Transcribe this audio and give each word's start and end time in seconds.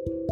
क्यों 0.00 0.28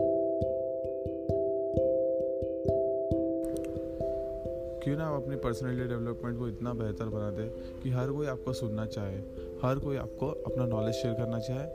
ना 4.97 5.07
आप 5.07 5.23
अपनी 5.23 5.37
पर्सनैलिटी 5.37 5.89
डेवलपमेंट 5.89 6.39
को 6.39 6.49
इतना 6.49 6.73
बेहतर 6.73 7.05
बना 7.05 7.31
दे 7.31 7.53
कि 7.83 7.91
हर 7.91 8.11
कोई 8.11 8.27
आपको 8.27 8.53
सुनना 8.53 8.87
चाहे, 8.87 9.19
हर 9.63 9.79
कोई 9.79 9.97
आपको 9.97 10.29
अपना 10.29 10.67
नॉलेज 10.67 10.95
शेयर 10.95 11.15
करना 11.15 11.39
चाहे, 11.39 11.67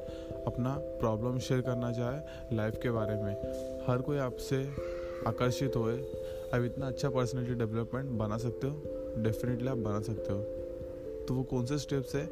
अपना 0.47 0.77
प्रॉब्लम 0.77 1.39
शेयर 1.39 1.61
करना 1.61 1.91
चाहे 1.91 2.19
लाइफ 2.55 2.79
के 2.83 2.91
बारे 2.91 3.15
में। 3.15 3.37
हर 3.87 4.01
कोई 4.01 4.17
आपसे 4.17 4.69
आकर्षित 5.27 5.75
होए, 5.75 6.05
आप 6.53 6.55
इतना 6.55 6.87
अच्छा 6.87 7.09
पर्सनैलिटी 7.09 7.53
डेवलपमेंट 7.53 8.09
बना 8.09 8.37
सकते 8.37 8.67
हो 8.67 8.81
डेफिनेटली 9.23 9.67
आप 9.67 9.77
बना 9.77 10.01
सकते 10.01 10.33
हो। 10.33 10.39
तो 11.27 11.33
वो 11.33 11.43
कौन 11.43 11.65
से 11.65 11.77
स्टेप्स 11.77 12.15
है? 12.15 12.29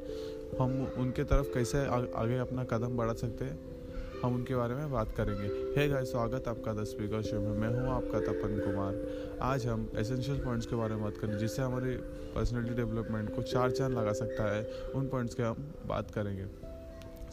हम 0.59 0.93
उनके 0.97 1.23
तरफ़ 1.23 1.53
कैसे 1.53 1.77
आगे 2.15 2.37
अपना 2.37 2.63
कदम 2.63 2.97
बढ़ा 2.97 3.13
सकते 3.13 3.45
हैं? 3.45 3.80
हम 4.23 4.35
उनके 4.35 4.55
बारे 4.55 4.75
में 4.75 4.91
बात 4.91 5.11
करेंगे। 5.11 5.47
हे 5.75 5.87
गाइस 5.89 6.11
स्वागत 6.11 6.47
आपका 6.47 6.73
द 6.73 6.83
स्पीकर 6.83 7.21
शो 7.21 7.39
में। 7.39 7.51
मैं 7.51 7.69
हूँ 7.69 7.87
आपका 7.89 8.19
तपन 8.19 8.59
कुमार। 8.59 9.39
आज 9.41 9.65
हम 9.67 9.87
एसेंशियल 9.97 10.39
पॉइंट्स 10.39 10.65
के 10.65 10.75
बारे 10.75 10.95
में 10.95 11.03
बात 11.03 11.17
करेंगे, 11.17 11.37
जिससे 11.37 11.61
हमारी 11.61 11.95
पर्सनैलिटी 12.35 12.75
डेवलपमेंट 12.75 13.35
को 13.35 13.41
चार 13.41 13.71
चाँद 13.71 13.93
लगा 13.93 14.13
सकता 14.13 14.51
है। 14.55 14.91
उन 14.95 15.07
पॉइंट्स 15.07 15.35
के 15.35 15.43
हम 15.43 15.73
बात 15.87 16.11
करेंगे। 16.11 16.45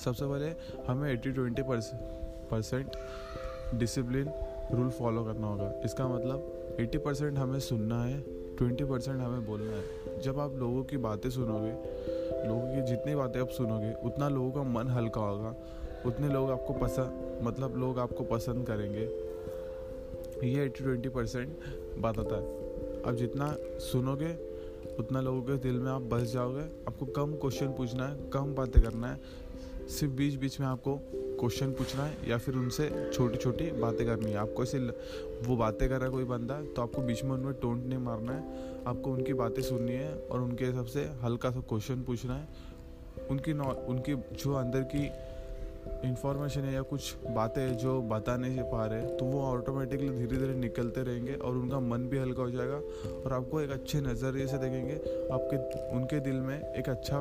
सबसे 0.04 0.24
पहले 0.24 0.48
हमें 0.88 1.12
eighty 1.12 1.32
twenty 1.32 1.62
percent 1.62 2.96
discipline 3.74 4.32
rule 4.72 4.90
follow 4.90 5.24
करना 5.24 5.46
होगा। 5.46 5.72
इसका 5.84 6.08
मतलब 6.08 6.76
एट्टी 6.80 6.98
परसेंट 6.98 7.38
हमें 7.38 7.58
सुनना 7.60 8.02
है 8.04 8.20
ट्वेंटी 8.56 8.84
परसेंट 8.84 9.20
हमें 9.20 9.46
बोलना 9.46 9.72
है। 9.72 10.20
जब 10.20 10.38
आप 10.40 10.54
लोगों 10.54 10.84
की 10.84 10.96
बातें 10.96 11.28
सुनोगे, 11.30 11.72
लोगों 12.48 12.74
की 12.74 12.82
जितनी 12.82 13.14
बातें 13.14 13.40
आप 13.40 13.48
सुनोगे, 13.48 13.92
उतना 14.04 14.28
लोगों 14.28 14.50
का 14.52 14.62
मन 14.62 14.88
हल्का 14.88 15.20
होगा। 15.20 15.54
उतने 16.06 16.28
लोग 16.28 16.50
आपको 16.50 16.72
पसंद 16.72 17.40
मतलब 17.42 17.76
लोग 17.76 17.98
आपको 17.98 18.24
पसंद 18.24 18.66
करेंगे। 18.66 19.04
ये 20.48 20.64
एट्टी 20.64 20.84
ट्वेंटी 20.84 21.08
परसेंट 21.08 21.58
बात 21.98 22.18
आता 22.18 22.36
है। 22.36 23.02
अब 23.02 23.16
जितना 23.16 23.56
सुनोगे, 23.78 24.32
उतना 24.98 25.20
लोगों 25.20 25.42
के 25.42 25.56
दिल 25.56 25.78
में 25.80 25.90
आप 25.90 26.02
बस 26.02 26.22
जाओगे। 26.22 26.60
आपको 26.60 27.06
कम 27.06 27.32
क्वेश्चन 27.32 27.66
पूछना 27.66 28.06
है, 28.06 28.30
कम 28.30 28.54
बातें 28.54 28.82
करना 28.82 29.08
है। 29.08 29.20
सिर्फ़ 29.88 30.14
बीच 30.14 30.34
बीच 30.34 30.60
में 30.60 30.66
आपको 30.66 30.98
क्वेश्चन 31.12 31.72
पूछना 31.72 32.04
है 32.04 32.30
या 32.30 32.38
फिर 32.38 32.54
उनसे 32.54 33.10
छोटी 33.14 33.36
छोटी 33.36 33.70
बातें 33.70 34.06
करनी 34.06 34.30
है। 34.30 34.36
आपको 34.36 34.62
ऐसे 34.62 34.78
वो 35.42 35.56
बातें 35.56 35.88
कर 35.88 35.96
रहा 35.96 36.04
है 36.04 36.10
कोई 36.10 36.24
बंदा 36.24 36.60
तो 36.76 36.82
आपको 36.82 37.02
बीच 37.02 37.24
में 37.24 37.30
उनमें 37.30 37.54
टोंट 37.54 37.84
नहीं 37.86 37.98
मारना 37.98 38.32
है। 38.32 38.84
आपको 38.86 39.10
उनकी 39.10 39.32
बातें 39.32 39.62
सुननी 39.62 39.92
है 39.92 40.14
और 40.14 40.40
उनके 40.40 40.64
हिसाब 40.64 40.86
से 40.86 41.04
हल्का 41.22 41.50
सा 41.50 41.60
क्वेश्चन 41.60 42.02
पूछना 42.02 42.34
है। 42.34 42.48
उनकी 43.30 43.52
नॉ, 43.52 43.64
उनकी 43.64 44.14
जो 44.14 44.54
अंदर 44.54 44.82
की 44.82 45.10
इंफॉर्मेशन 46.04 46.60
है 46.60 46.74
या 46.74 46.82
कुछ 46.82 47.14
बातें 47.30 47.76
जो 47.76 48.00
बता 48.02 48.36
नहीं 48.36 48.62
पा 48.62 48.84
रहे 48.86 49.06
तो 49.16 49.24
वो 49.24 49.40
ऑटोमेटिकली 49.42 50.08
धीरे 50.08 50.36
धीरे 50.36 50.54
निकलते 50.54 51.02
रहेंगे 51.02 51.34
और 51.34 51.56
उनका 51.56 51.80
मन 51.80 52.08
भी 52.08 52.18
हल्का 52.18 52.42
हो 52.42 52.50
जाएगा 52.50 52.80
और 53.24 53.32
आपको 53.32 53.60
एक 53.60 53.70
अच्छे 53.70 54.00
नज़रिए 54.00 54.46
से 54.46 54.58
देखेंगे, 54.58 54.94
आपके, 55.34 55.56
उनके 55.96 56.20
दिल 56.20 56.40
में 56.40 56.74
एक 56.74 56.88
अच्छा 56.88 57.20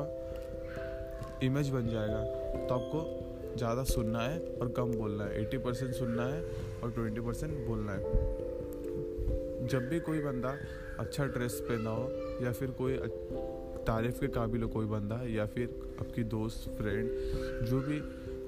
इमेज 1.42 1.70
बन 1.70 1.88
जाएगा। 1.88 2.22
तो 2.66 2.74
आपको 2.74 3.56
ज़्यादा 3.56 3.84
सुनना 3.84 4.20
है 4.20 4.38
और 4.60 4.68
कम 4.68 4.92
बोलना 4.92 5.24
है 5.24 5.40
एटी 5.40 5.58
परसेंट 5.58 5.94
सुनना 5.94 6.26
है 6.26 6.42
और 6.82 6.90
ट्वेंटी 6.90 7.20
परसेंट 7.20 7.66
बोलना 7.66 7.92
है। 7.92 8.02
जब 9.66 9.88
भी 9.88 10.00
कोई 10.00 10.20
बंदा 10.20 10.56
अच्छा 10.98 11.24
ड्रेस 11.26 11.60
पहना 11.68 11.90
हो 11.90 12.44
या 12.44 12.52
फिर 12.52 12.70
कोई 12.70 12.96
तारीफ़ 13.86 14.20
के 14.20 14.28
काबिल 14.28 14.62
हो 14.62 14.68
कोई 14.68 14.86
बंदा 14.86 15.20
या 15.28 15.46
फिर 15.46 15.96
आपकी 16.00 16.22
दोस्त 16.24 16.68
फ्रेंड 16.78 17.10
जो 17.66 17.80
भी 17.80 17.98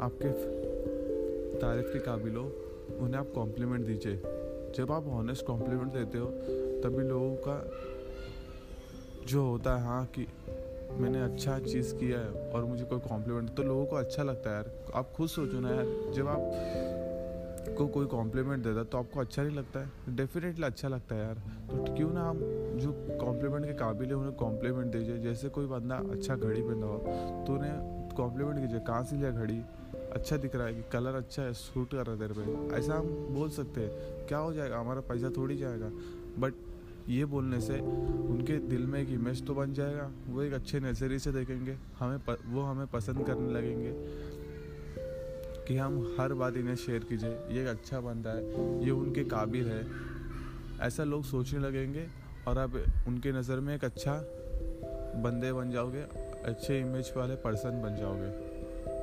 आपके 0.01 0.29
तारीफ़ 1.59 1.87
के 1.87 1.99
काबिल 1.99 2.37
हो, 2.37 2.45
उन्हें 2.99 3.21
आप 3.21 3.33
कॉम्प्लीमेंट 3.35 3.87
दीजिए। 3.87 4.17
जब 4.75 4.93
आप 4.93 5.07
ऑनेस्ट 5.07 5.47
कॉम्प्लीमेंट 5.47 5.93
देते 5.93 6.19
हो, 6.19 6.27
तभी 6.83 7.03
लोगों 7.03 7.35
का 7.37 7.57
जो 9.27 9.43
होता 9.43 9.77
है 9.77 9.85
हाँ 9.85 10.05
कि 10.07 10.27
मैंने 11.01 11.23
अच्छा 11.23 11.59
चीज़ 11.59 11.95
किया 11.95 12.19
है 12.19 12.51
और 12.51 12.65
मुझे 12.65 12.85
कोई 12.85 12.99
कॉम्प्लीमेंट 12.99 13.55
तो 13.55 13.63
लोगों 13.63 13.87
को 13.87 13.97
अच्छा 13.97 14.23
लगता 14.23 14.51
है 14.51 14.57
यार। 14.57 14.93
आप 14.95 15.13
खुद 15.13 15.29
सोचो 15.29 15.61
ना 15.61 15.71
यार, 15.71 16.13
जब 16.13 16.29
आप 16.29 17.75
को 17.79 17.87
कोई 17.87 18.07
कॉम्प्लीमेंट 18.07 18.65
देता 18.65 18.85
तो 18.85 18.99
आपको 18.99 19.21
अच्छा 19.21 19.43
नहीं 19.43 19.57
लगता 19.57 19.81
है? 19.81 20.17
डेफिनेटली 20.17 20.67
अच्छा 20.67 20.89
लगता 20.89 21.15
है 21.15 21.25
यार। 21.25 21.35
तो 21.71 21.95
क्यों 21.97 22.11
ना 22.11 22.23
आप 22.23 22.37
जो 22.81 22.93
कॉम्प्लीमेंट 23.21 23.67
के 23.67 23.73
काबिल 23.73 24.09
है, 24.09 24.15
उन्हें 24.15 24.35
कॉम्प्लीमेंट 24.35 24.93
दीजिए। 24.93 25.19
जैसे 25.19 25.49
कोई 25.49 25.67
बंदा 25.67 25.97
अच्छा 26.11 26.37
घड़ी 26.37 26.63
पहना 26.63 26.87
हो 26.87 26.99
तो 27.47 27.53
उन्हें 27.53 28.00
कॉम्प्लीमेंट 28.13 28.59
कीजिए। 28.61 28.81
कहाँ 28.81 29.05
से 29.05 29.17
लिया 29.17 29.31
घड़ी? 29.31 29.61
अच्छा 30.13 30.37
दिख 30.37 30.55
रहा 30.57 30.67
है 30.67 30.75
कि 30.75 30.83
कलर 30.93 31.15
अच्छा 31.15 31.43
है 31.43 31.53
सूट 31.53 31.91
कर 31.91 32.07
रहा 32.07 32.15
है 32.15 32.19
तेरे 32.19 32.35
पे। 32.35 32.77
ऐसा 32.77 32.95
हम 32.95 33.07
बोल 33.31 33.51
सकते 33.51 33.81
हैं। 33.81 34.27
क्या 34.27 34.39
हो 34.39 34.53
जाएगा? 34.53 34.79
हमारा 34.79 35.01
पैसा 35.01 35.31
थोड़ी 35.37 35.57
जाएगा। 35.57 35.91
बट 36.39 36.55
ये 37.09 37.25
बोलने 37.25 37.61
से 37.61 37.79
उनके 37.79 38.59
दिल 38.69 38.87
में 38.87 39.01
एक 39.03 39.11
इमेज 39.11 39.47
तो 39.47 39.55
बन 39.55 39.73
जाएगा। 39.75 40.11
वो 40.29 40.43
एक 40.43 40.53
अच्छे 40.53 40.81
नज़रिए 40.81 41.19
से 41.19 41.33
देखेंगे। 41.33 41.77
हमें 41.99 42.19
प, 42.19 42.37
वो 42.47 42.63
हमें 42.63 42.87
पसंद 42.87 43.27
करने 43.27 43.53
लगेंगे 43.53 43.93
कि 45.69 45.77
हम 45.77 46.17
हर 46.21 46.35
बात 46.35 46.57
इन्हें 46.57 46.77
शेयर 46.77 47.05
कीजिए। 47.05 47.31
ये 47.31 47.63
एक 47.63 47.69
अच्छा 47.69 48.01
बंदा 48.01 48.31
है। 48.31 48.85
ये 48.85 48.91
उनके 48.91 49.25
काबिल 49.25 49.71
है। 49.71 49.85
ऐसा 50.81 51.05
लोग 51.05 51.25
सोचने 51.25 51.61
लगेंगे 51.61 52.07
और 52.49 52.59
आप 52.59 52.75
उनके 53.09 53.33
नज़र 53.33 53.61
में 53.61 53.75
एक 53.75 53.85
अच्छा 53.85 54.15
बंदे 55.23 55.53
बन 55.53 55.71
जाओगे। 55.71 56.05
अच्छे 56.45 56.79
इमेज 56.79 57.13
वाले 57.17 57.35
पर्सन 57.37 57.83
बन 57.83 57.97
जाओगे। 57.97 58.29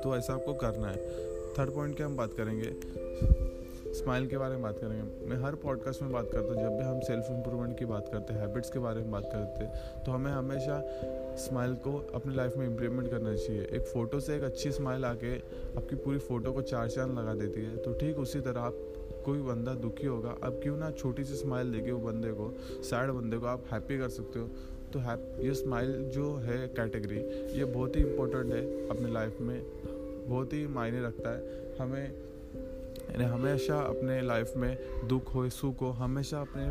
तो 0.00 0.16
ऐसा 0.16 0.34
आपको 0.34 0.54
करना 0.54 0.88
है। 0.88 0.96
थर्ड 1.54 1.70
पॉइंट 1.70 1.96
की 1.96 2.02
हम 2.02 2.16
बात 2.16 2.32
करेंगे। 2.32 2.72
स्माइल 3.94 4.26
के 4.26 4.38
बारे 4.38 4.54
में 4.54 4.62
बात 4.62 4.78
करेंगे। 4.78 5.26
मैं 5.26 5.36
हर 5.36 5.54
पॉडकास्ट 5.54 6.02
में 6.02 6.12
बात 6.12 6.28
करता 6.32 6.52
हूँ। 6.54 6.62
जब 6.62 6.76
भी 6.76 6.84
हम 6.84 7.00
सेल्फ 7.00 7.26
इम्प्रूवमेंट 7.30 7.78
की 7.78 7.84
बात 7.84 8.08
करते 8.08 8.34
हैं 8.34 8.40
हैबिट्स 8.40 8.70
के 8.70 8.78
बारे 8.78 9.00
में 9.00 9.10
बात 9.10 9.24
करते 9.24 9.64
हैं 9.64 10.02
तो 10.04 10.12
हमें 10.12 10.30
हमेशा 10.32 10.82
स्माइल 11.36 11.74
को 11.74 12.10
अपनी 12.14 12.34
लाइफ 12.34 12.56
में 12.56 12.66
इम्प्लीमेंट 12.66 13.10
करना 13.10 13.34
चाहिए। 13.36 13.62
एक 13.62 13.82
फ़ोटो 13.82 14.20
से 14.20 14.36
एक 14.36 14.42
अच्छी 14.42 14.72
स्माइल 14.72 15.04
आके 15.04 15.34
आपकी 15.76 15.96
पूरी 15.96 16.18
फ़ोटो 16.18 16.52
को 16.52 16.62
चार 16.62 16.88
चाँद 16.88 17.18
लगा 17.18 17.34
देती 17.34 17.60
है। 17.60 17.76
तो 17.76 17.92
ठीक 17.92 18.18
उसी 18.18 18.40
तरह 18.40 18.60
आप 18.60 18.74
कोई 19.28 19.40
बंदा 19.42 19.74
दुखी 19.76 20.06
होगा, 20.06 20.36
अब 20.42 20.60
क्यों 20.62 20.76
ना 20.78 20.90
छोटी 20.92 21.24
सी 21.24 21.34
स्माइल 21.36 21.72
देगी 21.72 21.90
वो 21.90 22.00
बंदे 22.02 22.32
को 22.32 22.52
सैड 22.84 23.10
बंदे 23.12 23.38
को, 23.38 23.46
आप 23.46 23.64
हैप्पी 23.72 23.98
कर 23.98 24.08
सकते 24.10 24.38
हो। 24.38 24.48
तो 24.92 24.98
है 24.98 25.16
ये 25.44 25.54
स्माइल 25.54 25.90
जो 26.10 26.34
है 26.38 26.56
कैटेगरी 26.70 27.18
ये 27.58 27.64
बहुत 27.66 27.96
ही 27.96 28.02
इम्पोर्टेंट 28.02 28.52
है 28.52 28.88
अपनी 28.88 29.12
लाइफ 29.12 29.40
में, 29.40 29.60
बहुत 30.28 30.52
ही 30.52 30.66
मायने 30.68 31.02
रखता 31.02 31.30
है। 31.30 31.76
हमें 31.78 33.26
हमेशा 33.26 33.76
अपने 33.80 34.20
लाइफ 34.22 34.52
में 34.56 34.78
दुख 35.08 35.34
हो, 35.34 35.48
सुख 35.50 35.80
हो, 35.82 35.90
हमेशा 35.98 36.40
अपने 36.40 36.64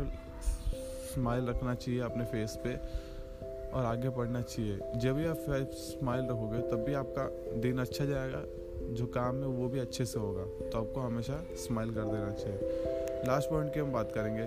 स्माइल 1.12 1.46
रखना 1.46 1.74
चाहिए 1.74 2.00
अपने 2.00 2.24
फेस 2.24 2.58
पे 2.64 2.74
और 3.70 3.84
आगे 3.84 4.08
बढ़ना 4.10 4.42
चाहिए। 4.42 4.78
जब 4.96 5.16
भी 5.16 5.24
आप 5.26 5.44
स्माइल 5.76 6.24
रखोगे, 6.24 6.58
तब 6.70 6.84
भी 6.86 6.94
आपका 6.94 7.24
दिन 7.60 7.78
अच्छा 7.78 8.04
जाएगा। 8.04 8.42
जो 8.88 9.06
काम 9.06 9.36
है 9.36 9.46
वो 9.46 9.68
भी 9.68 9.78
अच्छे 9.78 10.04
से 10.04 10.18
होगा। 10.18 10.68
तो 10.68 10.78
आपको 10.78 11.00
हमेशा 11.00 11.44
स्माइल 11.52 11.94
कर 11.94 12.00
देना 12.00 12.32
चाहिए। 12.32 12.58
लास्ट 13.26 13.50
पॉइंट 13.50 13.74
की 13.74 13.80
हम 13.80 13.92
बात 13.92 14.12
करेंगे। 14.12 14.42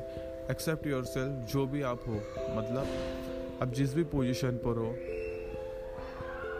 एक्सेप्ट 0.51 0.87
योर 0.87 1.03
सेल्फ 1.03 1.49
जो 1.53 1.65
भी 1.65 1.81
आप 1.81 2.01
हो। 2.07 2.13
मतलब 2.57 2.87
आप 3.61 3.67
जिस 3.67 3.95
भी 3.95 4.03
पोजीशन 4.03 4.51
पर 4.51 4.77
हो 4.77 4.91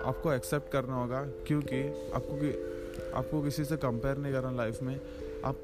आपको 0.09 0.33
एक्सेप्ट 0.33 0.71
करना 0.71 1.01
होगा। 1.01 1.23
क्योंकि 1.23 2.11
आपको 2.15 2.39
कि, 2.41 3.11
आपको 3.13 3.41
किसी 3.41 3.65
से 3.65 3.77
कंपेयर 3.77 4.17
नहीं 4.17 4.33
करना 4.33 4.51
लाइफ 4.51 4.81
में। 4.81 5.01
आप 5.45 5.57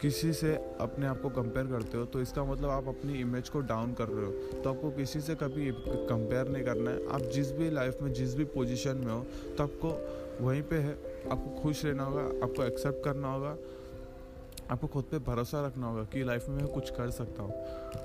किसी 0.00 0.32
से 0.32 0.54
अपने 0.80 1.06
आप 1.06 1.22
को 1.22 1.28
कंपेयर 1.28 1.66
करते 1.66 1.98
हो 1.98 2.04
तो 2.04 2.20
इसका 2.20 2.44
मतलब 2.44 2.70
आप 2.70 2.88
अपनी 2.88 3.20
इमेज 3.20 3.48
को 3.48 3.60
डाउन 3.60 3.92
कर 3.92 4.08
रहे 4.08 4.26
हो। 4.26 4.62
तो 4.62 4.70
आपको 4.70 4.90
किसी 4.90 5.20
से 5.20 5.34
कभी 5.34 5.72
कंपेयर 5.88 6.48
नहीं 6.48 6.64
करना 6.64 6.90
है। 6.90 7.08
आप 7.10 7.20
जिस 7.20 7.52
भी 7.52 7.70
लाइफ 7.70 8.02
में 8.02 8.12
जिस 8.12 8.34
भी 8.34 8.44
पोजीशन 8.44 8.96
में 8.96 9.12
हो 9.12 9.26
तो 9.58 9.64
आपको 9.64 10.16
वहीं 10.46 10.62
पे 10.62 10.76
है। 10.76 11.09
आपको 11.28 11.60
खुश 11.60 11.84
रहना 11.84 12.04
होगा, 12.04 12.22
आपको 12.44 12.64
एक्सेप्ट 12.64 13.04
करना 13.04 13.32
होगा, 13.32 13.56
आपको 14.70 14.86
खुद 14.86 15.04
पे 15.04 15.18
भरोसा 15.18 15.66
रखना 15.66 15.86
होगा 15.86 16.02
कि 16.04 16.24
लाइफ 16.24 16.48
में 16.48 16.56
मैं 16.56 16.66
कुछ 16.66 16.90
कर 16.90 17.10
सकता 17.10 17.42
हूँ। 17.42 17.52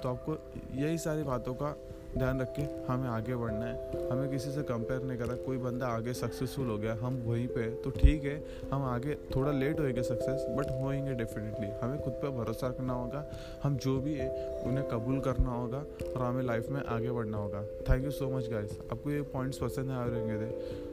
तो 0.01 0.09
आपको 0.09 0.37
यही 0.75 0.97
सारी 0.97 1.23
बातों 1.23 1.53
का 1.53 1.75
ध्यान 2.17 2.41
रख 2.41 2.53
के 2.59 2.61
हमें 2.87 3.07
आगे 3.09 3.35
बढ़ना 3.35 3.65
है। 3.65 4.09
हमें 4.09 4.29
किसी 4.31 4.51
से 4.51 4.61
कंपेयर 4.63 5.01
नहीं 5.03 5.17
करना, 5.17 5.35
कोई 5.35 5.57
बंदा 5.57 5.87
आगे 5.87 6.13
सक्सेसफुल 6.13 6.67
हो 6.67 6.77
गया, 6.77 6.93
हम 6.93 7.21
वहीं 7.25 7.47
पे 7.47 7.69
तो 7.83 7.89
ठीक 7.89 8.23
है, 8.23 8.35
हम 8.73 8.83
आगे 8.83 9.15
थोड़ा 9.35 9.51
लेट 9.51 9.79
होएँगे 9.79 10.03
सक्सेस 10.03 10.45
बट 10.49 10.71
होएँगे 10.71 11.13
डेफिनेटली 11.13 11.67
हमें 11.83 12.01
खुद 12.01 12.13
पे 12.13 12.29
भरोसा 12.37 12.67
रखना 12.67 12.93
होगा, 12.93 13.25
हम 13.63 13.77
जो 13.77 13.99
भी 13.99 14.13
है, 14.13 14.29
उन्हें 14.61 14.87
कबूल 14.89 15.19
करना 15.19 15.51
होगा 15.51 15.83
और 16.07 16.21
हमें 16.21 16.43
लाइफ 16.43 16.69
में 16.69 16.81
आगे 16.81 17.11
बढ़ना 17.11 17.37
होगा। 17.37 17.63
Thank 17.89 18.05
you 18.05 18.11
so 18.11 18.29
much 18.29 18.49
guys 18.49 18.77
आपको 18.91 19.11
ये 19.11 19.21
पॉइंट्स 19.21 19.57
पसंद 19.57 19.91
आ 19.91 20.03
रहेंगे 20.05 20.45
थे 20.45 20.51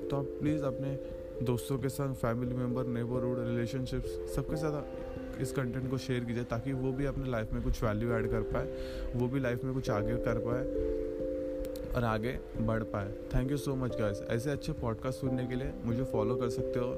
तो 0.08 0.16
आप 0.16 0.24
प्लीज़ 0.40 0.64
अपने 0.64 0.96
दोस्तों 1.44 1.78
के 1.78 1.88
साथ 1.88 2.14
फैमिली 2.14 2.54
मेंबर 2.54 2.86
नेबरहुड 2.86 3.38
रिलेशनशिप्स 3.38 4.34
सबके 4.34 4.56
साथ 4.56 5.40
इस 5.40 5.52
कंटेंट 5.52 5.90
को 5.90 5.98
शेयर 5.98 6.24
कीजिए 6.24 6.44
ताकि 6.44 6.72
वो 6.72 6.92
भी 6.92 7.06
अपने 7.06 7.30
लाइफ 7.30 7.52
में 7.52 7.62
कुछ 7.62 7.82
वैल्यू 7.84 8.12
ऐड 8.12 8.30
कर 8.30 8.42
पाए, 8.52 8.66
वो 9.14 9.28
भी 9.28 9.40
लाइफ 9.40 9.64
में 9.64 9.74
कुछ 9.74 9.90
आगे 9.90 10.16
कर 10.18 10.38
पाए 10.46 11.90
और 11.94 12.04
आगे 12.04 12.38
बढ़ 12.60 12.82
पाए। 12.94 13.12
Thank 13.34 13.50
you 13.50 13.56
so 13.56 13.74
much 13.74 13.98
guys 14.00 14.22
ऐसे 14.30 14.50
अच्छे 14.50 14.72
पॉडकास्ट 14.72 15.20
सुनने 15.20 15.46
के 15.46 15.54
लिए 15.54 15.72
मुझे 15.84 16.04
फॉलो 16.04 16.36
कर 16.36 16.48
सकते 16.50 16.78
हो 16.78 16.90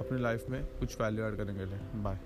अपनी 0.00 0.22
लाइफ 0.22 0.48
में 0.50 0.62
कुछ 0.80 1.00
वैल्यू 1.00 1.24
ऐड 1.24 1.36
करने 1.36 1.54
के 1.54 1.64
लिए। 1.64 2.02
बाय 2.02 2.18